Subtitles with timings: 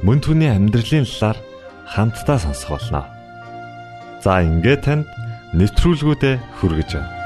[0.00, 1.38] Мөн түүний амьдралын талаар
[1.92, 3.04] хамтдаа сонсох болно.
[4.24, 5.06] За ингээд танд
[5.52, 7.20] нэвтрүүлгүүдэд хүргэж байна.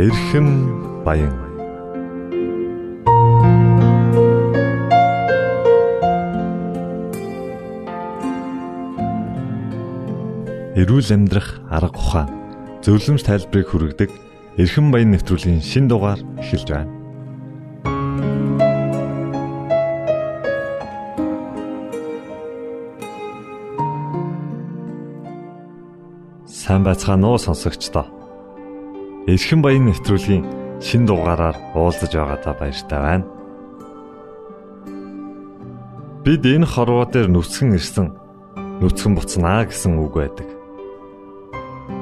[0.00, 0.48] Эрхэм
[1.04, 1.39] баян
[10.80, 12.28] эрүүл амьдрах арга ухаан
[12.80, 14.10] зөвлөмж тайлбарыг хүргэдэг
[14.56, 16.92] эрхэм баян нэвтрүүлгийн шин дугаар эхэлж байна.
[26.48, 28.08] Сайн байцгаана уу сонсогчдоо.
[29.28, 30.44] Эрхэм баян нэвтрүүлгийн
[30.80, 33.26] шин дугаараар уулзаж байгаадаа баяртай байна.
[36.24, 38.16] Бид энэ хорвоо дээр нүцгэн ирсэн
[38.80, 40.59] нүцгэн буцнаа гэсэн үг байдаг.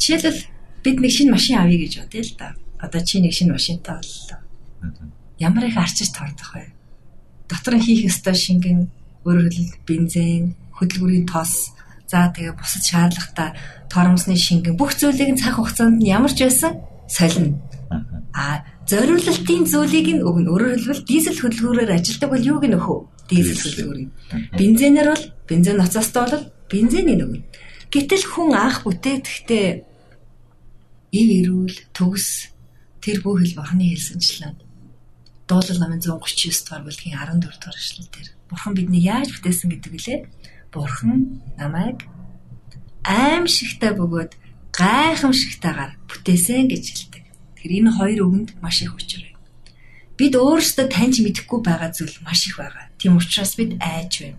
[0.00, 0.40] Жишээлбэл
[0.80, 2.56] бид нэг шинэ машин авъя гэж бодъё л да.
[2.80, 4.40] Одоо чи нэг шинэ машинтай боллоо.
[5.36, 6.72] Ямар их арчиж тордох вэ?
[7.48, 8.88] Дотор нь хийх ёстой шингэн
[9.28, 11.76] өөрөөр хэлбэл бензин, хөдөлгүүрийн тос,
[12.08, 13.50] за тэгээ бусад шаардлагатай
[13.92, 17.60] торомсны шингэн бүх зүйлийг нь цаг хугацаанд нь ямар ч байсан солино.
[18.32, 20.48] А зориулалтын зүйлийг нь өгнө.
[20.48, 22.98] Өөрөөр хэлбэл дизель хөдөлгөөрөөр ажилдаг бол юуг нөхөө?
[23.28, 24.10] Дизель хөдөлгөөрийг.
[24.56, 27.44] Бензинээр бол бензин ноцоостой бол бензинийг өгнө.
[27.90, 29.89] Гэтэл хүн анх бүтээхдээ
[31.10, 32.54] ив эрүүл төгс
[33.02, 34.54] тэр бүх хэл бурхны хэлсэнчлэн
[35.50, 40.18] дуулал намын 139 дугаар бүлгийн 14 дугаар эшлэл дээр бурхан биднийг яаж бүтээсэн гэдэг үлээ
[40.70, 42.06] бурхан намайг
[43.02, 44.32] аимшигтай бөгөөд
[44.70, 47.24] гайхамшигтайгаар бүтээсэн гэж хэлдэг.
[47.58, 49.42] Тэр энэ хоёр үгэнд маш их учир байна.
[50.14, 52.86] Бид өөрсдөө таньж мэдэхгүй байгаа зүйл маш их байгаа.
[53.02, 54.38] Тийм учраас бид айж байна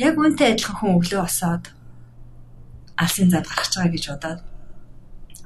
[0.00, 1.64] Яг үүнтэй адилхан хүн өглөө босоод
[2.96, 4.40] алсын зад гарч байгаа гэж бодоод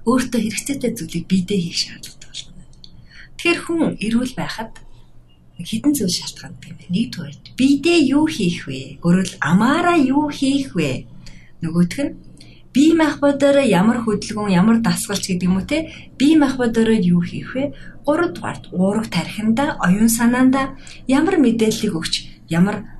[0.06, 2.62] өөртөө хэрэгцээтэй зүйлийг биедээ хийх шаардлагатай болно.
[3.34, 4.72] Тэгэхээр хүн эрүүл байхад
[5.58, 6.78] хідэн зүйл шалтгаантай юм.
[6.86, 9.02] Нэгдүгээр биедээ юу хийх вэ?
[9.02, 11.10] Өөрөөр амаараа юу хийх вэ?
[11.62, 12.14] Нөгөөх нь
[12.74, 15.90] бие махбодороо ямар хөдөлгөөн, ямар дасгалч гэдэг юм уу те?
[16.18, 17.74] Бие махбодороо юу хийх вэ?
[18.06, 22.14] Гуравдугаар уурах тархинда, оюун санаанда ямар мэдээллийг өгч,
[22.50, 22.93] ямар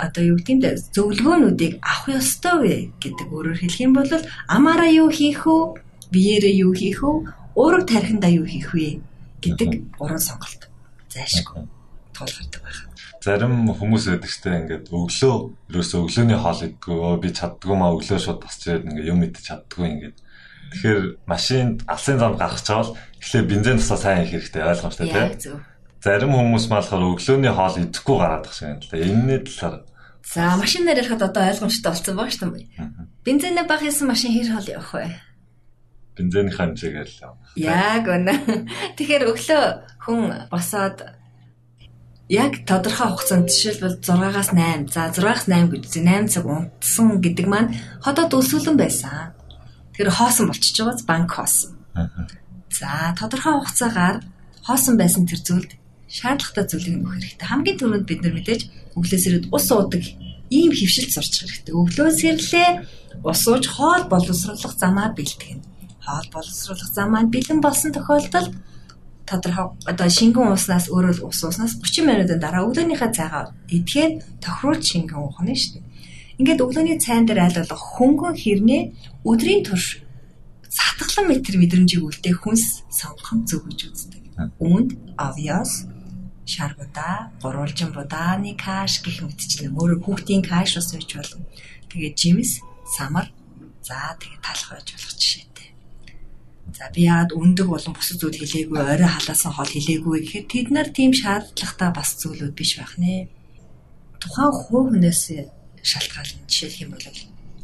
[0.00, 0.64] одоо юу гэдэг нь
[0.96, 4.10] зөвлөгөөнүүдийг авах ёстой вэ гэдэг өөрөөр хэлэх юм бол
[4.48, 5.80] амаараа юу хийх вэ?
[6.12, 7.12] Биеэрээ юу хийх вэ?
[7.60, 9.04] Өөрөг тархиндаа юу хийх вэ
[9.44, 9.70] гэдэг
[10.00, 10.72] гурван сонголт
[11.12, 11.68] зайлшгүй
[12.16, 12.88] тулгардаг байна.
[13.20, 15.34] Зарим хүмүүс байдаг штэ ингээд өглөө
[15.68, 19.86] ерөөсөө өглөөний хоол идэггүй би чаддгүй маа өглөө шууд босч ирээд ингээд юм идэж чаддгүй
[19.92, 20.16] ингээд
[20.70, 25.66] Тэгэхээр машинд алсын зам гаргаж чавал эхлээ бензин тусаа сайн их хэрэгтэй ойлгомжтой тийм.
[25.98, 28.96] Зарим хүмүүс маалахаар өглөөний хоол идэхгүй гараад тах шиг юм л да.
[29.02, 29.76] Энэний талаар
[30.24, 32.68] За машинаар ярихад одоо ойлгомжтой болсон баг шүү дээ.
[33.24, 35.08] Бензинээ баг хийсэн машин хэр хоол явах вэ?
[36.16, 37.50] Бензиний хэмжээгээр л явах.
[37.56, 38.34] Яг үнэ.
[38.96, 39.64] Тэгэхээр өглөө
[40.04, 40.20] хүн
[40.52, 40.98] босоод
[42.30, 47.74] яг тодорхой хугацаанд жишээлбэл 6-аас 8, за 6-аас 8 гэж 8 цаг унтсан гэдэг маань
[48.04, 49.34] ходоод өсвөлэн байсан.
[49.96, 51.74] Тэр хоосон болчихж байгааз банк хоосон.
[52.70, 54.22] За тодорхой хугацаагаар
[54.62, 55.74] хоосон байсан тэр зүйлд
[56.06, 57.46] шаардлагатай зүйлийг нөх хэрэгтэй.
[57.50, 58.62] Хамгийн түрүүнд бид нар мэдээж
[58.98, 60.02] өглөөс ирээд ус уудаг
[60.50, 61.74] ийм хөвшилт сурч хэрэгтэй.
[61.74, 62.70] Өглөөс ирлээ
[63.22, 65.60] ус ууж хоол боловсруулах замаа бэлтгэн.
[66.02, 68.54] Хоол боловсруулах замаа бэлэн болсон тохиолдолд
[69.30, 75.22] тодорхой одоо шингэн ууснаас өөрөө ус ууснаас 30 минутын дараа өглөөнийхөө цайгаа идэхээр тохируулж шингэн
[75.22, 75.86] уух нь шүү дээ.
[76.40, 78.82] Ингээд өглөөний цайн дээр айл болох хөнгөн хэрнээ
[79.22, 80.02] өдрийн турш
[80.66, 84.22] сатглан метр мэдрэмжийг үлдээх хүнс сонгохон зөв гэж үздэг.
[84.58, 85.86] Үүнд obvious
[86.50, 91.46] шаргуудаа, гурвалжин будааны каш гэх мэтчлэн өөр хүүхдийн каш ус байж болно.
[91.90, 92.50] Тэгээд жимс,
[92.96, 93.30] самар,
[93.86, 95.68] за тэгээд талх байж болох жишээтэй.
[96.74, 100.88] За би яагаад өндөг болон бусад зүйл хэлээгүй, орой халаасан хоол хэлээгүй гэхээр тэд нар
[100.90, 103.30] тийм шаардлагатай бас зүйлүүд биш байх нэ.
[104.22, 105.22] Тухайн хувь хүнээс
[105.82, 106.46] шалтгаална.
[106.50, 107.06] Жишээлх юм бол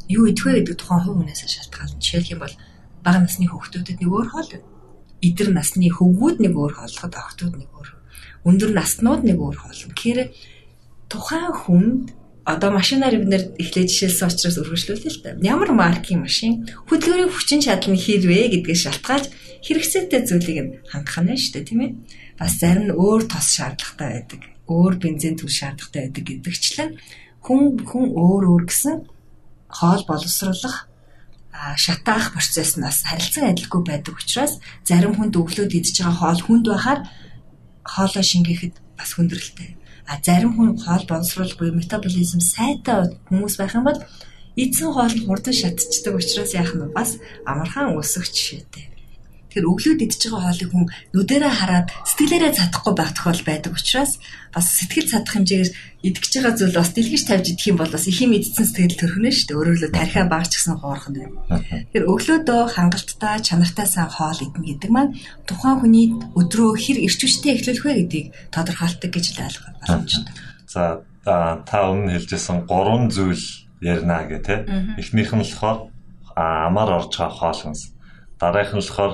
[0.07, 2.01] юу идэх вэ гэдэг тухайн хувь хүнээс шалтгаална.
[2.01, 2.55] Жишээлх юм бол
[3.03, 4.51] бага насны хүүхдүүдэд нэг өөр хоол,
[5.21, 7.89] эдэр насны хөвгүүд нэг өөр хооллоход охтууд нэг өөр.
[8.47, 9.83] Өндөр наснууд нэг өөр хоол.
[9.91, 10.31] Тэгэхээр
[11.11, 12.05] тухайн хүнд
[12.47, 15.35] одоо машинаар бид нэр эхлээд жишээлсэн учраас өргөжлүүлээ л да.
[15.43, 19.27] Ямар маркийн машин хөдөлгөөний хүчин чадал нь хэрвээ гэдгээс шалтгаалж
[19.67, 21.91] хэрэгцээтэй зүйлийг нь хангах нь шүү дээ тийм ээ.
[22.39, 24.41] Бас зарим нь өөр тос шаардлагатай байдаг.
[24.71, 26.89] Өөр бензин түл шаардлагатай байдаг гэдэгчлэн
[27.43, 28.95] хүн хүн өөр өөр гэсэн
[29.67, 30.87] хоол боловсруулах
[31.75, 36.99] шатаах процесснаас харилцан адилгүй байдаг учраас зарим хүнд өглөөд идж байгаа хоол хүнд байхаар
[37.87, 39.71] хоолоо шингээхэд бас хүндрэлтэй.
[40.07, 43.99] А зарим хүн хоол боловсруулах буюу метаболизм сайтай хүмүүс байх юм бол
[44.55, 48.96] эзэн хоол нь хурдан шатчихдаг учраас яах нь бас амархан өсөх жишээтэй.
[49.47, 50.85] Тэгэхээр өглөөд идж байгаа хоолыг хүн
[51.15, 54.11] нүдэрээ хараад сэтгэлээрээ чадахгүй байх тохиол байдаг учраас
[54.51, 55.71] бас сэтгэл чадах хэмжээгээр
[56.07, 59.31] идэж байгаа зүйл бас дэлгэж тавьж идэх юм бол бас их юм идсэн сэтгэл төрхнө
[59.31, 59.57] шүү дээ.
[59.57, 61.35] Өөрөөр хэлбэл тархиа багч гэсэн хоорхон байна.
[61.57, 65.15] Тэгэхээр өглөөдөө хангалттай чанартай сайн хоол идэх гэдэг маань
[65.47, 66.07] тухайн хүний
[66.37, 70.33] өдрөө хэр эрч хүчтэй эхлүүлэх вэ гэдгийг тодорхойлдог гэж л ойлгох боломжтой.
[70.67, 70.83] За
[71.25, 73.41] та өмнө хэлжсэн гурван зүйл
[73.81, 74.55] ярина гэх те.
[74.97, 75.91] Эхнийх нь болохоор
[76.35, 77.81] амар орж байгаа хоол хүнс.
[78.39, 79.13] Дараагийнх нь болохоор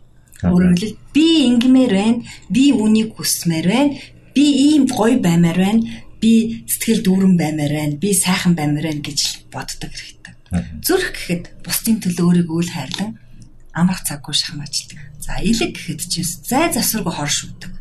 [0.41, 3.97] Өөрөөр хэлбэл би ингэмээр байна, би үнийг хүсмээр байна,
[4.33, 5.81] би ийм гоё баймаар байна,
[6.21, 9.19] би сэтгэл дүүрэн баймаар байна, би сайхан баймаар байна гэж
[9.53, 10.33] боддог хэрэгтэй.
[10.81, 13.11] Зүрх гэхэд бусдын төлөө өөрийгөө үл хайрлан
[13.73, 14.99] амрах цаггүй шахмаачдаг.
[15.21, 17.71] За илэг гэхэд ч зай засваргүй хор шүтдэг.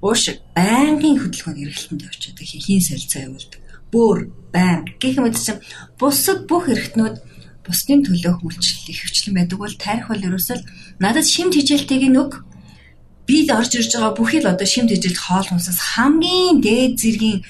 [0.00, 0.24] Ууш
[0.56, 3.60] байнгын хөдөлгөөнд эргэлтэнд явчихдаг, хийн солилцоо явуулдаг.
[3.92, 4.18] Бөөр,
[4.50, 5.60] байнг гэх мэт чинь
[6.00, 7.16] бусад бүх эргэтнүүд
[7.66, 10.58] бусдын төлөөх үйлчлэл их хвчлэн байдаг бол тарих бол ерөөсөө
[10.98, 12.42] надад шимт хижээлтэйг нүг
[13.26, 17.40] бид орж ирж байгаа бүхий л одоо шимт хижээлт хоол хүнсээс хамгийн дээд зэргийн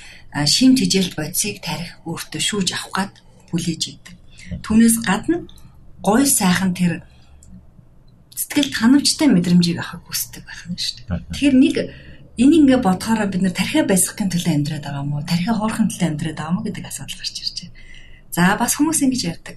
[0.44, 3.12] шимт хижээлт бодисыг тарих өөртөө шүүж авах гад
[3.48, 4.16] хүлээж идэг.
[4.60, 5.48] Түүнээс гадна
[6.04, 7.04] гой сайхан тэр
[8.36, 11.24] сэтгэл ханамжтай мэдрэмжийг авахыг хүсдэг байх нь шүү дээ.
[11.32, 11.76] Тэгэхээр нэг
[12.36, 16.36] энийг ингээ бодохоор бид нэр тархиа байсгахын төлөө амьдраад байгаа мó тархиа хоорохын төлөө амьдраад
[16.36, 17.76] байгаа мó гэдэг асуудал гарч ирж байна.
[18.32, 19.56] За бас хүмүүс ингэж ярьдаг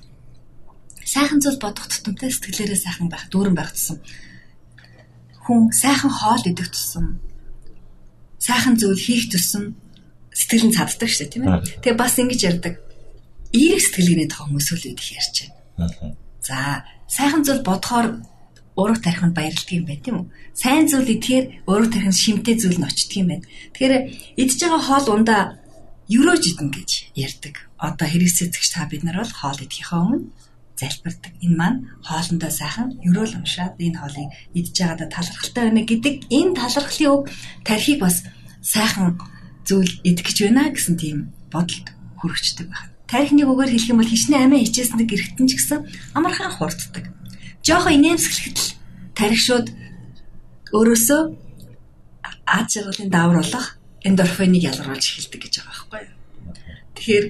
[1.06, 4.02] сайхан зүйл бодох тутамтай сэтгэлээрээ сайхан байх, дүүрэн байх тусам
[5.46, 7.22] хүн сайхан хоол идэх тусам
[8.42, 9.78] сайхан зүйл хийх тусам
[10.34, 11.62] сэтгэл нь цаддаг шүү дээ тийм ээ.
[11.86, 12.74] Тэгээ бас ингэж ярьдаг.
[13.54, 15.36] Эерэг сэтгэлгээний тухай хүмүүс үл идэх ярьж
[15.78, 16.18] байна.
[16.42, 16.58] За
[17.08, 18.26] сайхан зүйл бодохоор
[18.76, 20.28] ураг тархинд баярлдаг юм байна тийм үү?
[20.58, 23.46] Сайн зүйл идэхээр ураг тархинд шимтэй зүйл нь очдөг юм байна.
[23.72, 23.94] Тэгэхээр
[24.42, 25.42] идж байгаа хоол ундаа
[26.10, 27.56] ерөөж идэн гэж ярьдаг.
[27.80, 30.28] Одоо хэрэгсэцэгч та бид нар бол хоол идэхийнхээ өмнө
[30.80, 31.34] залбирдаг.
[31.42, 37.12] Энэ маань хоолндоо сайхан ерөөл уншаад энэ хоолыг идж байгаадаа талархалтай байна гэдэг энэ талархлын
[37.16, 37.24] үг
[37.64, 38.24] тархийг бас
[38.62, 39.16] сайхан
[39.68, 41.18] зүйл идэх гэж байна гэсэн тийм
[41.52, 41.88] бодолд
[42.20, 42.92] хүрэгчдэг байна.
[43.08, 45.80] Тархиныг үгээр хэлэх юм бол хичнээн амиа хичээсэн гэрхтэн ч гэсэн
[46.18, 47.06] амархан хурддаг.
[47.64, 48.68] Жохо инээмсэглэхэд л
[49.16, 49.68] тархи шууд
[50.74, 51.22] өөрөөсөө
[52.46, 56.16] аж аргалын даавруулах эндорфиныг ялгаруулж эхэлдэг гэж байгаа байхгүй юу.
[56.98, 57.26] Тэгэхээр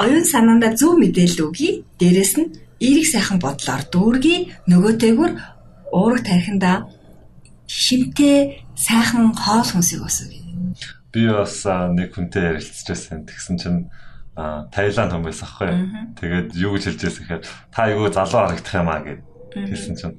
[0.00, 1.84] оюун санаандаа зөв мэдээлэл өгье.
[2.00, 2.48] Дээрэс нь
[2.80, 5.32] эерэг сайхан бодлоор дүүргий нөгөөтэйгүр
[5.92, 6.88] уурах тархиндаа
[7.68, 10.40] шимтэй сайхан хоол хүнсийг өсгөе.
[11.12, 13.28] Би бас нэг хүнтэй ярилцчихсан.
[13.28, 13.80] Тэгсэн чинь
[14.40, 15.70] Таиланд хүн байсан аахгүй.
[16.16, 19.20] Тэгээд юу гэж хэлж байсан гэхээр та юу залуу харагдах юм аа гэд
[19.52, 20.16] хэлсэн чинь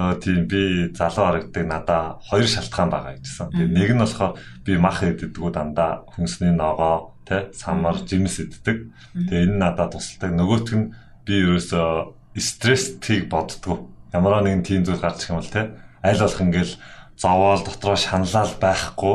[0.00, 3.52] Аа тийм би залуу харагдаг надаа хоёр шалтгаан байгаа гэжсэн.
[3.52, 4.32] Тэгээ нэг нь болохоор
[4.64, 8.90] би мах иддэггүй дандаа хүнсний ногоо тэ самар жимс иддэг.
[9.14, 10.34] Тэгээ энэ надад тусалдаг.
[10.34, 10.90] Нөгөөх нь
[11.22, 13.86] би ерөөсөө стресстийг боддгоо.
[14.10, 15.70] Ямар нэгэн тийм зүйл гарч ирэх юм бол тэ
[16.02, 16.74] аль болох ингээл
[17.14, 19.14] зовоол дотроо шаналал байхгүй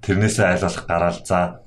[0.00, 1.60] тэрнээсээ аль болох гараал за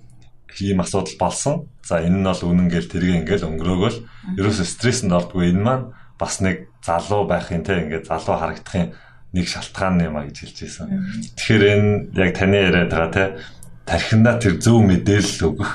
[0.58, 1.56] ийм асуудал болсон.
[1.86, 3.98] За энэ нь бол үнэн гээл тэргээ ингээл өнгөрөөгөл
[4.42, 5.86] ерөөсөө стресséнд ордгоо энэ маань
[6.18, 8.94] бас нэг залуу байхын те ингээд залуу харагдахын
[9.34, 10.88] нэг шалтгаан юм а гэж хэлж байсан.
[11.36, 13.26] Тэгэхээр энэ яг таны яриад байгаа те
[13.84, 15.72] тархинда тэр зөв мэдээлэл өгөх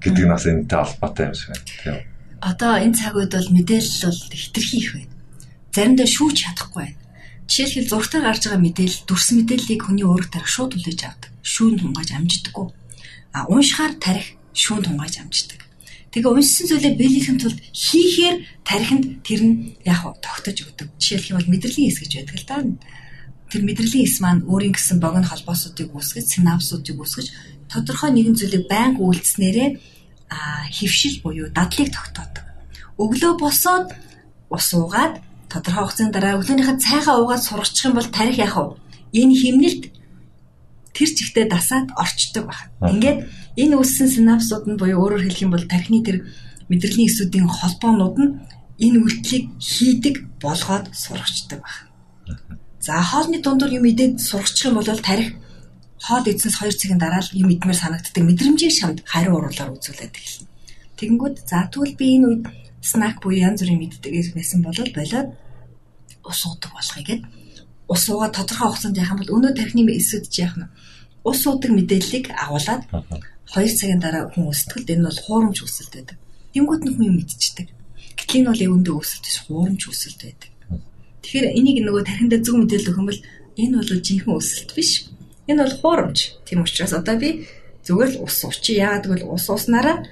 [0.00, 1.64] гэдэг нь бас энэтэй холбоотой юм шиг байна.
[1.84, 1.96] Тийм.
[2.40, 5.14] Одоо энэ цаг үед бол мэдээлэл бол хитрхи их байна.
[5.76, 6.98] Заримдаа шүүж чадахгүй байна.
[7.50, 11.30] Жишээлбэл зургатаар гарч байгаа мэдээлэл дүрс мэдээллийг хүний өөрөг тарих шууд хүлээж авдаг.
[11.44, 12.66] Шүүн тунгааж амждаггүй.
[13.36, 15.60] А уншихаар тарих шүүн тунгааж амждаг.
[16.10, 19.54] Тэгээ уншсан зүйлээ биелэхийн тулд хийхээр тархинд тэр нь
[19.86, 20.88] яг тогтож өгдөг.
[20.98, 22.56] Жишээлх юм бол мэдрэлийн эс гэж байдаг л да.
[23.50, 27.26] Тэр мэдрэлийн эс маань өөрийн гэсэн богино холбоосуудыг үүсгэж, синапсуудыг үүсгэж
[27.72, 29.68] тодорхой нэгэн зүйлийг байнга үйлдэснээрээ
[30.30, 32.44] а хөвшил буюу дадлыг тогтоодог.
[32.98, 33.94] Өглөө босоод
[34.50, 38.76] ус уугаад тодорхой хугацааны дараа өглөөнийхөө цайгаа уугаад сургачих юм бол тарих яах вэ?
[39.18, 39.82] Энэ химнэлт
[40.94, 42.70] тэр чигтээ дасаад орчдөг байна.
[42.94, 43.18] Ингээд
[43.58, 46.16] Энэ үссэн синапсууд нь буюу өөрөөр хэлэх юм бол тархины тэр
[46.70, 48.30] мэдрэлийн эсүүдийн холбоонууд нь
[48.78, 52.56] энэ үйлчлийг хийдэг болгоод сургачдаг байна.
[52.78, 55.34] За хоолны дундуур юм идээд сургачих юм бол тарих
[56.00, 60.48] хоол идсэнс 2 цагийн дараа л юм идмээр санагддаг мэдрэмжийг шамд хариу уруулаар үзүүлээд эхэлнэ.
[60.96, 62.44] Тэгэнгүүт за тэгвэл би энэ үед
[62.80, 65.28] снак буюу янз бүрийн мэддэг байсан бол болоод
[66.24, 67.22] ус уудаг болохыг гээд
[67.92, 70.70] ус уугаа тодорхой хугацаанд яхах юм бол өнөө тархины эсүүд яах нь
[71.24, 72.82] ус уудаг мэдээллийг агуулад
[73.52, 76.16] 2 цагийн дараа хүн өсөлтөд энэ бол хуурамч өсөлт байдаг.
[76.54, 77.68] Тэнгүүд нь хүн юм мэдчихдэг.
[78.16, 80.50] Гэтэл энэ бол өвөндөө өсөлт биш хуурамч өсөлт байдаг.
[81.20, 83.20] Тэгэхээр энийг нөгөө тархиндаа зөв мэдээлэл өгөх юм бол
[83.58, 84.90] энэ бол жинхэнэ өсөлт биш.
[85.50, 86.38] Энэ бол хуурамч.
[86.46, 87.50] Тийм учраас одоо би
[87.82, 88.78] зүгээр л ус уучи.
[88.78, 90.06] Яагаад гэвэл ус уснараа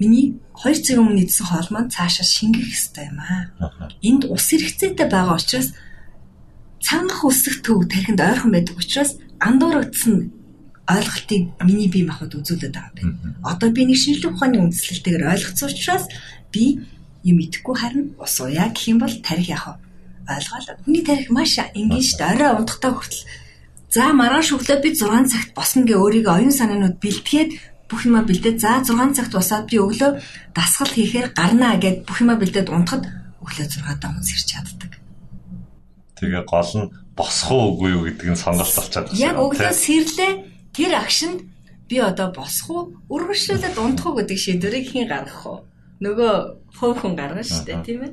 [0.00, 3.52] миний 2 цагийн өмнө идсэн хоол маань цаашаа шингэх хэрэгтэй юм аа.
[4.00, 5.76] Энд ус хэрэгцээтэй байгаа учраас
[6.80, 10.32] цангах үсэх төв тархинд ойрхон байдаг учраас андуурагдсан
[10.88, 13.36] ойлголтыг миний бие махбод үзүүлээд байгаа юм байна.
[13.44, 16.04] Одоо би нэг шинжлэх ухааны үндслэлтэйгээр ойлгоцсон учраас
[16.48, 16.80] би
[17.22, 19.84] юм идэхгүй харин ус уяа гэх юм бол тарих яах вэ?
[20.32, 20.80] Ойлгоолаа.
[20.84, 22.32] Хүний тарих маш энгийн шүү дээ.
[22.34, 23.22] Орой унтахтаа хүртэл
[23.90, 27.50] за маргааш өглөө би 6 цагт босно гэ өөрийгөө оюун санаанууд бэлтгээд
[27.90, 30.10] бүх юма бэлдээд за 6 цагт босоод би өглөө
[30.54, 33.10] дасгал хийхээр гарнаа гэд бүх юма бэлдээд унтахад
[33.42, 34.92] өглөө 6-аа хүн сэрч чаддаг.
[36.22, 39.18] Тэгээ гол нь босох уу үгүй юу гэдэг нь сонголт болчиход байна.
[39.18, 40.32] Яг өглөө сэрлээ
[40.70, 41.38] тэр агшинд
[41.90, 45.58] би одоо босох уу, үргэлжлүүлээд унтах уу гэдэг шийдвэрийг хэн гаргах вэ?
[46.06, 46.32] Нөгөө
[46.78, 48.12] хөв хүн гаргана шүү дээ, тийм ээ.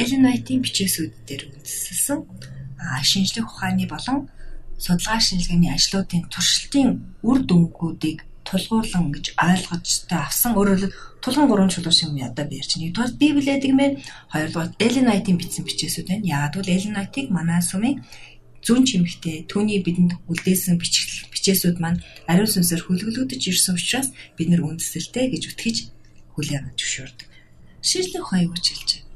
[0.00, 2.18] Эллен Вайтийн бичээсүүд дээр үндэслэсэн
[3.04, 4.28] шинжлэх ухааны болон
[4.80, 6.88] судалгаа шинжилгээний ажлуудын туршилтын
[7.28, 10.90] үр дүнгуудыг тулгуурлан гэж ойлгож та авсан өөрөөр
[11.22, 12.84] тулгын гурван чулуу шиг юм одоо би ярьж байна.
[12.88, 13.92] Нэгдүгээр Библиэд гэмээр
[14.32, 16.26] хоёрдугаар Эллен Вайтийн бичсэн бичээсүүд байна.
[16.26, 17.96] Яагад бол Эллен Вайтыг манай сүмийн
[18.66, 24.08] зүүн чимэгтээ түүний бидэнд үлдээсэн бичээсүүд маань ариун сүнсээр хүлгэлгдэж ирсэн учраас
[24.38, 25.76] бид нар үндэслэлтэй гэж үтгэж
[26.34, 27.28] хүлээн зөвшөөрдөг.
[27.82, 29.11] Шийдлэх ухаан юу гэж хэлж байна?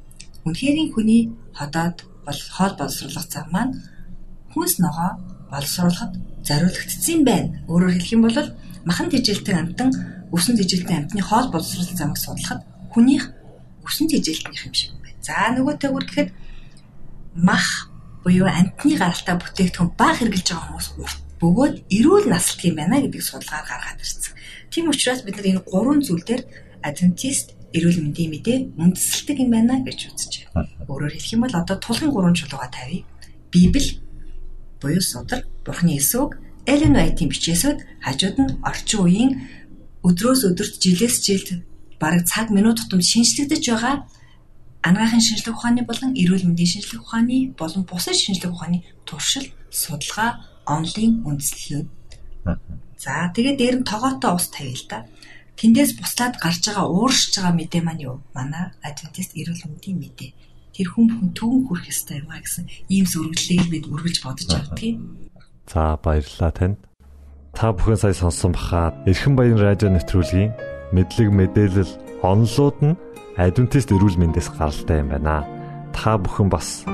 [0.46, 1.22] Үнэхэрийн хүний
[1.58, 3.72] ходоод бол хоол боловсруулах зам маань
[4.54, 5.18] хүнс ногоо
[5.50, 6.12] боловсруулахад
[6.46, 7.50] зориулагдсан байна.
[7.66, 8.38] Өөрөөр хэлэх юм бол
[8.86, 9.90] махан тэжээлтэй амтан
[10.30, 12.62] өсөн тэжээлтийн амьтны хоол боловсролын замыг судлахад
[12.94, 13.34] хүнийх
[13.82, 15.18] өсөн тэжээлтнийх юм шиг байна.
[15.26, 16.30] За нөгөө төгөр гэхэд
[17.42, 17.90] мах
[18.22, 23.26] буюу амьтны гаралтай бүтээгдэхүүн баг хэрглэж байгаа хүмүүс урт бөгөөд эрүүл наслт юм байна гэдгийг
[23.26, 24.34] судалгаар гаргаад ирсэн.
[24.70, 26.42] Тийм учраас бид нар энэ гурван зүйл дээр
[26.86, 30.68] адвентист эрүүл мэндийн мэдээ үндэслэлдэг юм байна гэж үзэж байна.
[30.88, 33.04] Өөрөөр хэлэх юм бол одоо тулгын гурван чулууга тавья.
[33.52, 34.00] Библи
[34.80, 39.33] буюу судар, Бурхны эсвэг, Элен Вайтийн бичээсүүд хажууд нь орчин үеийн
[40.02, 41.49] өдрөөс өдөрт жилээс жилд
[42.00, 43.95] бараг цаг минут тутамд шинжлэгдэж байгаа
[44.87, 50.30] анагаахын шинжлэх ухааны болон эрүүл мэндийн шинжлэх ухааны болон бусад шинжлэх ухааны туршил, судалгаа,
[50.66, 51.87] онлайн үндэслэлүүд.
[53.02, 54.99] За тэгээд дээр нь тогоотой ус тавья л да.
[55.56, 58.16] Тэндээс буслаад гарч байгаа ууршиж байгаа мэдээ маань юу?
[58.36, 60.30] Манай адвентист эрүүл мэндийн мэдээ.
[60.76, 65.00] Тэр хүн бүхэн төвөн хүрэх ёстой юм а гэсэн ийм зөвлөлийг бид үргэлж бодож явдгийг.
[65.64, 66.76] За баярлалаа танд.
[67.56, 70.52] Та бүхэн сая сонссон бахаа Эрхэн баян радио нэвтрүүлгийн
[70.92, 73.00] мэдлэг мэдээлэл онлууд нь
[73.40, 75.48] адвентист эрүүл мэндээс гаралтай юм байна.
[75.96, 76.84] Та бүхэн бас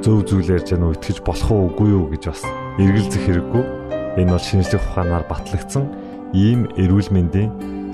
[0.00, 2.40] зөв зүйл ярьж яана итгэж болох уу үгүй юу гэж бас
[2.80, 3.64] эргэлзэх хэрэггүй.
[4.24, 5.84] Энэ бол шинжлэх ухаанаар батлагдсан
[6.32, 7.75] ийм эрүүл мэндийн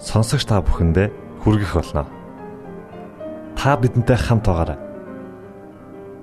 [0.00, 1.08] сонсогч та бүхэндээ
[1.40, 2.04] хүргэх болно.
[3.56, 4.78] Та бидэнтэй хамт байгаарай.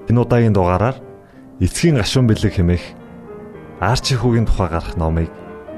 [0.09, 0.97] Энэ удаагийн дугаараар
[1.59, 2.85] эцгийн гашуун бэлэг хэмээх
[3.83, 5.27] Арчи хүүгийн тухай гарах номыг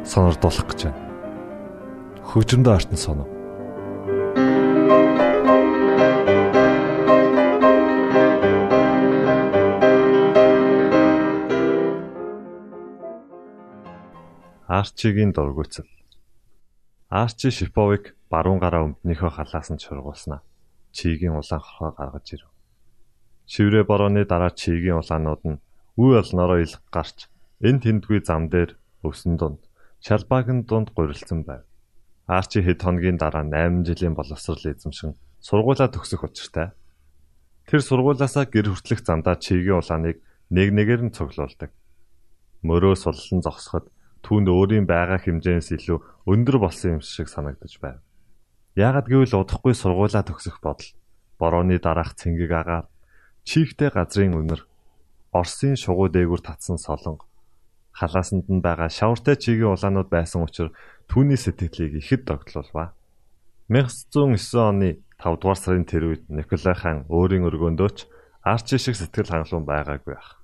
[0.06, 1.02] сонирдуулах гэж байна.
[2.22, 3.30] Хөгжмөдөө артн сонов.
[14.68, 15.88] Арчигийн дургуйцал
[17.10, 20.42] Арчи Шиповыг баруун гараа өмднийхөө халаас нь чургуулснаа.
[20.90, 22.50] Чигийн улаан хорхоо гаргаж ирв.
[23.46, 25.62] Шиврээ борооны дараа чигийн улаанууд нь
[26.02, 27.30] үе олноороо илг гарч
[27.62, 28.74] энэ тэндгүй зам дээр
[29.06, 29.62] өвсөн дунд
[30.02, 31.62] шалбаагийн дунд гурилсан байв.
[32.26, 36.74] Арчи хэд хоногийн дараа 8 жилийн боловсрол эзэмшин сургуулаа төгсөх учиртай.
[37.70, 40.18] Тэр сургуулаасаа гэр хүртэлх замдаа чигийн улааныг
[40.50, 41.70] нэг нэгээр нь цуглуулдаг.
[42.66, 43.94] Мөрөө суллан зогсоход
[44.26, 48.02] түүнд өөрийн байгаа хэмжээс илүү өндөр болсон юм шиг санагдаж байв.
[48.74, 50.90] Яагад гэвэл удахгүй сургуулаа төгсөх бодол
[51.38, 52.86] борооны дараах цэнгэг агаар
[53.46, 54.66] чийгтэй газрын үнэр
[55.36, 57.28] Оросын шугуу дээгүр татсан солонго
[57.96, 60.76] халаасанд нь байгаа шавартай чигийн улаанууд байсан учраас
[61.08, 62.92] түүний сэтгэлийг ихэд догтлуулва.
[63.72, 67.98] 1909 оны 5 дугаар сарын тэр үед Николай хаан өөрийн өргөөндөөч
[68.44, 70.44] Арчи шиг сэтгэл хангалуун байгаагүй байх.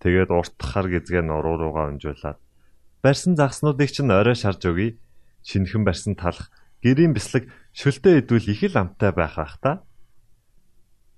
[0.00, 2.40] Тэгээд урт хар гизгээ нуруу руугаа унжуулаад
[3.04, 4.96] барьсан загснуудыг чинь орой шарж өгье.
[5.44, 6.48] Шинхэн барьсан талах
[6.84, 9.84] гэрийн бяслаг шөлтөө идвэл их л амтай байх ах та.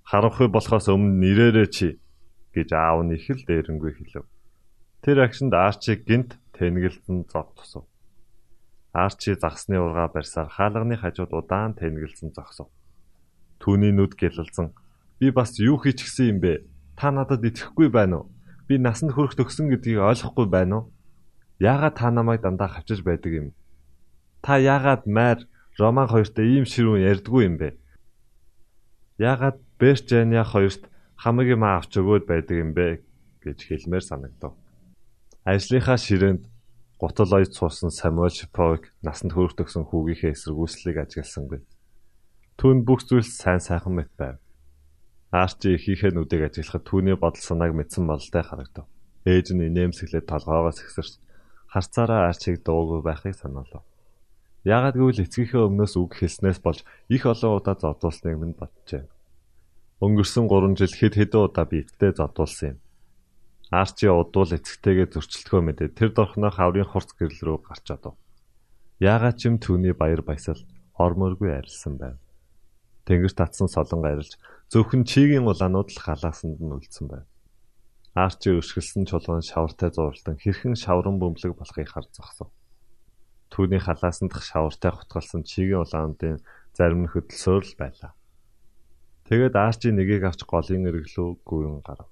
[0.02, 1.88] Харанхуй болохоос өмнө нэрээрээ чи
[2.54, 4.26] гэж аав нь их л дээрэнгүй хэлв.
[5.02, 7.86] Тэр агшинд Арчиг гинт тэнгэлсэн зов тусав.
[8.94, 12.70] Арчи загсны ургаа барьсаар хаалганы хажууд удаан тэнгэлсэн зогсов.
[13.58, 14.74] Түүний нүд гэлэлзэн
[15.18, 16.66] би бас юу хийч гисэн юм бэ?
[16.98, 18.30] Та надад итгэхгүй байна уу?
[18.72, 20.84] Би насанд хүрэх төгсөн гэдгийг ойлгохгүй байна уу?
[21.60, 23.46] Яагаад та намайг дандаа хавчиж байдаг юм?
[24.40, 25.44] Та яагаад майр
[25.76, 27.76] Роман хоёртой ийм ширүүн ярьдгүй юм бэ?
[29.20, 30.88] Яагаад Берчэня хоёрт
[31.20, 33.04] хамаг юм авч өгөөд байдаг юм бэ
[33.44, 34.56] гэж хэлмээр санагдав.
[35.44, 36.48] Ажлынхаа ширээнд
[36.96, 41.60] гутал ойд суусан Самуэль Шиповыг насанд хүрэх төгсөн хүүгийнхээ эсэргүүцлийг ажигласангүй.
[42.56, 44.40] Түүнд бүх зүйл сайн сайхан мэт байв.
[45.32, 48.84] Арчи ихийнхээ нүдийг ажиглахад түүний бодол санааг мэдсэн бололтой харагдав.
[49.24, 51.16] Ээж нь инээмсэглээд толгоогоос ихсэрч
[51.72, 53.80] харцаараа арчиг дуугүй байхыг санаалав.
[54.68, 59.08] Яагад гэвэл эцгийнхээ өмнөөс үг хэлснээс болж их олон удаа зодуулсныг минь боджээ.
[60.04, 62.78] Өнгөрсөн 3 жил хэд хэдэн удаа биетдээ зодуулсан юм.
[63.72, 68.20] Арчи удвал эцэгтэйгээ зөрчилдөхөө мэдээ тэр дорхноо хаврын хурц гэрэл рүү гарч одов.
[69.00, 70.60] Яагаад ч юм түүний баяр баясал
[71.00, 72.20] ормооргүй арилсан байв.
[73.06, 74.38] Тэнгэр татсан солон гарилж
[74.70, 77.26] зөвхөн чигийн улаанууд л халаасанд нь үлдсэн байв.
[78.14, 82.48] Арчи өшгөлсөн чулуун шавартай зурлан хэрхэн шаврын бөмбөлөг болохыг харж зогсов.
[83.50, 86.44] Түүний халаасандх шавартай хутгалсан чигийн улаануудын
[86.76, 88.12] зарим нь хөдөлсөөр л байлаа.
[89.26, 92.10] Тэгээд Арчи нэгийг авч голын эргэлөө гүйн гарав.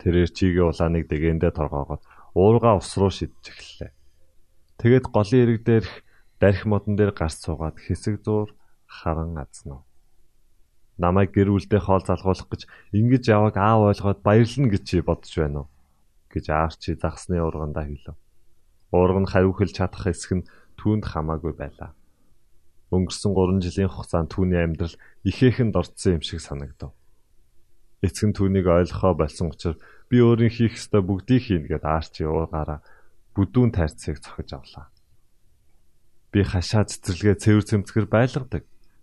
[0.00, 2.02] Тэрээр чигийн улааныг дэгэндээ торгоогоод
[2.34, 3.92] уурга ус руу шидэж эхэллээ.
[4.78, 5.92] Тэгээд голын эрэг дээрх
[6.40, 8.54] дарх модон дээр гарч суугаад хэсэг зуур
[8.88, 9.84] харан азнав.
[10.98, 12.62] Намайг гэр бүлдээ хоол залгуулах гэж
[12.96, 15.68] ингэж яваг аав ойлгоод баярлна гэж чи бодож байна уу?
[16.32, 18.16] гэж Арчи загсны ургандаа хэлв.
[18.92, 20.48] Уурга нь хариу хэлж чадах эсэх нь
[20.80, 21.92] түүнд хамаагүй байлаа.
[22.92, 26.92] Өнгөрсөн 3 жилийн хугацаанд түүний амьдрал ихээхэн дорцсон юм шиг санагдав.
[28.00, 29.76] Эцэг нь түүнийг ойлгохоо болсон учраас
[30.08, 32.80] би өөрийн хийх ёстой бүгдийг хийнэ гэд Арчи уугаараа
[33.36, 34.88] бүдүүн тайрцыг цохиж авлаа.
[36.32, 38.64] Би хашаа цэцэрлэгээ цэвэр цэмцгэр байлгадаг.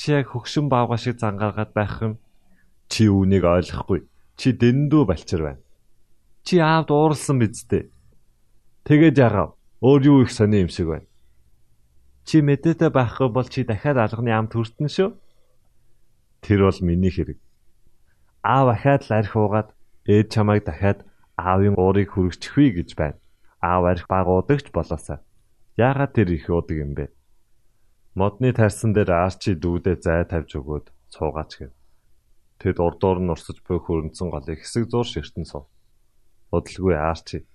[0.00, 2.16] Чи яг хөгшин баавга шиг зангаргаад байх юм.
[2.88, 4.08] Чи үүнийг ойлгохгүй.
[4.32, 5.60] Чи дэндүү балчир байна.
[6.40, 7.92] Чи аавд ууралсан биз дээ.
[8.88, 9.60] Тэгээд яагав?
[9.84, 11.04] Өөр юу их сони юм шиг байна.
[12.24, 15.20] Чи мэдээтэй байхгүй бол чи дахиад алганы ам төртөн шүү.
[16.40, 17.36] Тэр бол миний хэрэг.
[18.40, 19.68] Аав ахаад л арх уугаад
[20.08, 21.04] ээж чамайг дахиад
[21.36, 23.20] аавын уурыг хүргэчихвээ гэж байна.
[23.60, 25.20] Аав арх баг удагч болоосаа.
[25.76, 27.12] Яагаад тэр их удаг юм бэ?
[28.18, 31.70] Модны тарсан дээр арчи дүүдээ зай тавьж өгөөд цуугаач гэв.
[32.58, 35.70] Тэд урдуур нь урсаж буй хөрөнцөн голыг хэсэг зур ширтэн сув.
[36.50, 37.46] Удалгүй арчи.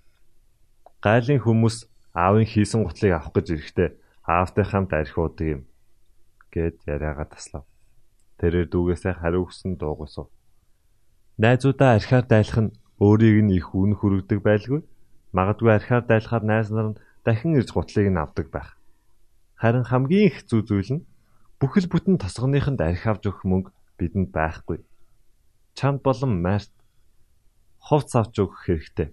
[1.03, 3.89] Гайлын хүмүүс аавын хийсэн гутлыг авах гэж ирэхдээ
[4.23, 5.61] аавтай хамт архиудаг юм
[6.55, 7.67] гэд яриагаа таслав.
[8.39, 10.31] Тэрээр дүүгээсээ хариу өгсөн дуугасав.
[11.35, 14.87] Найзуудаа архиар дайлах нь өөрийг нь их үн хүрэгдэг байлгүй.
[15.35, 18.79] Магадгүй архиар дайлахаар найз нар нь дахин ирж гутлыг нь авдаг байх.
[19.59, 21.05] Харин хамгийн их зүй зүйл нь
[21.59, 24.83] бүхэл бүтэн тосгоныхонд архи авч өгөх мөнгө бидэнд байхгүй.
[25.77, 26.71] Чамд болон Март
[27.79, 29.09] хувц авч өгөх хэрэгтэй.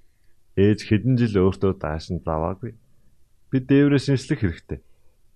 [0.59, 2.75] Ээж хэдэн жил өөртөө даашин заваагүй.
[3.51, 4.81] Бид дээврээ шинжлэх хэрэгтэй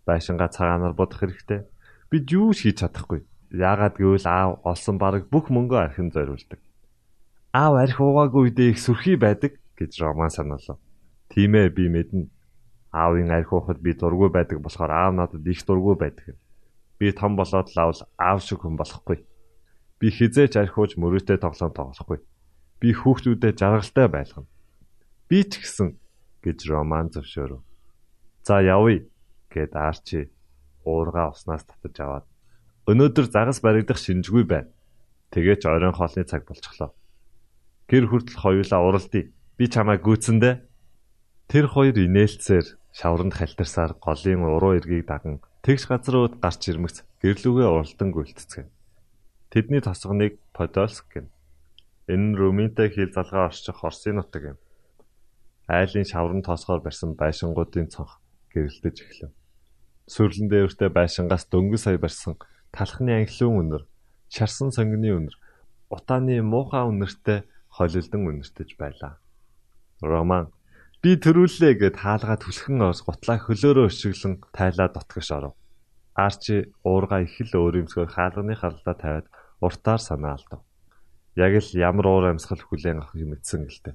[0.07, 1.67] байшингаа цагаанаар бодох хэрэгтэй.
[2.11, 3.27] Бид юу ч хийж чадахгүй.
[3.51, 6.63] Яагаад гэвэл аав олсон бараг бүх мөнгөө архин зориулдаг.
[7.51, 10.79] Аав арх уугаагүй үедээ их сүрхий байдаг гэж Роман санаалав.
[11.29, 12.31] Тийм ээ би мэднэ.
[12.97, 16.41] Аавын арх уухад би дургүй байдаг болохоор аав надад их дургүй байдаг.
[16.99, 19.21] Би том болоод лавл аав шиг хүн болохгүй.
[20.01, 22.19] Би хизээч арх ууж мөрөөдөө тоглоом тоглохгүй.
[22.81, 24.49] Би хүүхдүүдэд жаргалтай байлгана.
[25.29, 25.93] Би ч гэсэн
[26.41, 27.61] гэж Роман зөвшөөрөв.
[28.49, 29.05] За явъя
[29.53, 30.33] гэд Арчи
[30.87, 32.27] уургаа уснаас татаж аваад
[32.87, 34.71] өнөөдөр загас баригдах шинжгүй байна.
[35.35, 36.95] Тэгээ ч оройн хоолны цаг болчихлоо.
[37.91, 39.31] Гэр хүртэл хоёулаа уралдъя.
[39.59, 40.66] Би чамайг гүйцэндэ.
[41.47, 48.11] Тэр хоёр инээлцээр шавранд халтарсаар голын уруу эргийг даган тэгш газрууд гарч ирмэгц гэрлүүгээ уралдан
[48.11, 48.67] гүйлтцгэв.
[49.55, 51.31] Тэдний тосгоныг Подольск гэнэ.
[52.11, 54.59] Энэ нь Румынтай хил залгаа орчих Орсын нутаг юм.
[55.71, 58.19] Айлын шаврын тоосгоор барьсан байшингуудын цонх
[58.51, 59.33] гэрэлтэж эхлэв.
[60.11, 62.35] Сүрлэн дээвртэй байшингаас дөнгөж сая барьсан
[62.75, 63.83] талхны анхлын үнэр,
[64.35, 65.37] шарсан сонгины үнэр,
[65.95, 69.23] утааны муухай үнэртэй холилдон үнэртэж байлаа.
[70.03, 70.51] Роман
[71.03, 75.55] би төрүүллээ гэд хаалгаа түлхэн орс гутлаа хөлөөрөө өшиглэн тайлаа дотгош оров.
[76.17, 79.27] Арчи уурга их л өөрөмсгөр хаалганы харлаа тавиад
[79.61, 80.61] уртаар санаа алдав.
[81.37, 83.95] Яг л ямар уур амьсгал хүлээн авах юм эцсэн гэлтэй.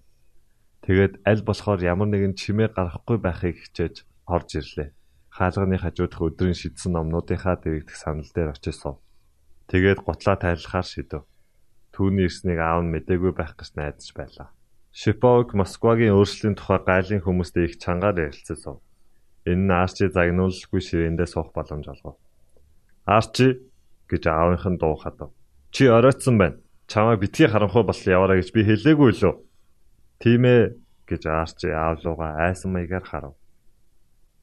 [0.85, 4.89] Тэгээд аль болохоор ямар нэгэн чимээ гарахгүй байхыг хичээж орж ирлээ.
[5.29, 9.01] Хаалганы хажуудах өдрийн шидсэн номнуудынхаа дэрэгдэх санал дээр очиж суув.
[9.69, 11.23] Тэгээд гутлаа тайлахаар шидэв.
[11.93, 14.49] Түүний ирснийг аав нь мэдээгүй байх гэж найдаж байлаа.
[14.91, 18.83] Шиповг Москвагийн өөрчлөлийн тухай гайлын хүмүүстэй их чангаар ярилцсан.
[19.47, 22.19] Энэ нь Арчи загнуулгүй ширээндээ суух боломж олгов.
[23.07, 23.63] Арчи
[24.11, 25.31] гэж аавынх нь дуу хадав.
[25.71, 26.59] Чи оройтсан байна.
[26.91, 29.33] Чамайг битгий харанхуй бол яваарай гэж би хэлээгүй лөө.
[30.19, 30.75] Тийм ээ
[31.07, 33.33] гэж Арчи аав руугаа айсан маягаар харав.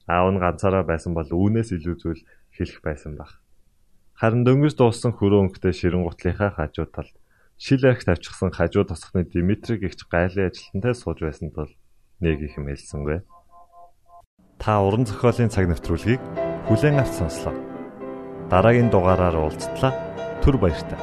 [0.08, 2.24] Аав нь ганцаараа байсан бол үүнээс илүү зүйл
[2.56, 3.36] хэлэх байсан баг.
[4.16, 7.12] Харин дөнгөж дууссан хөрөө өнгөтэй ширэн гутлынхаа хажуу талд
[7.58, 11.70] шил арх тавьчихсан хажуу тосхны Димитриг ихч гайлын ажилтнтай сууж байсан тул
[12.22, 13.26] нэг их мэлсэнгүй.
[14.62, 16.22] Та уран зохиолын цаг навтруулгийг
[16.70, 17.54] бүлээн авч сонслоо.
[18.50, 19.92] Дараагийн дугаараар уулзтлаа.
[20.42, 21.02] Түр баярлалаа.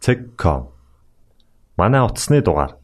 [0.00, 0.68] cek.com
[1.76, 2.76] Манай утасны дугаар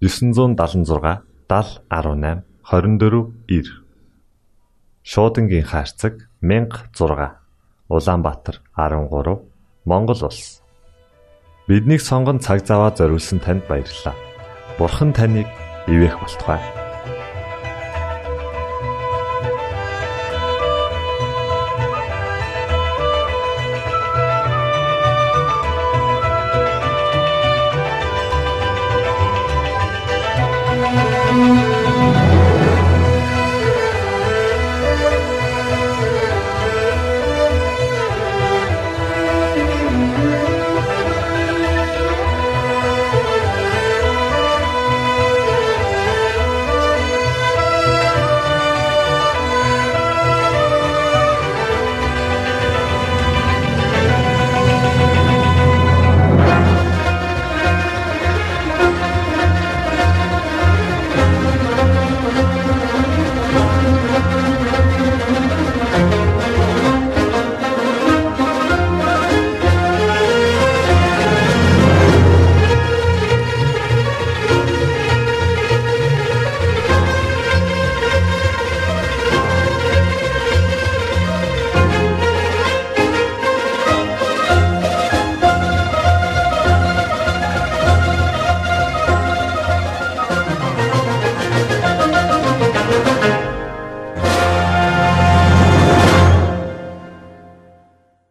[0.00, 3.64] 976 7018 24 9
[5.02, 7.36] Шуудангийн хаяг 16
[7.88, 9.40] Улаанбаатар 13
[9.84, 10.62] Монгол улс
[11.68, 14.16] Биднийг сонгон цаг зав аваад зориулсан танд баярлалаа.
[14.78, 15.44] Бурхан таныг
[15.84, 16.87] ивээх болтугай.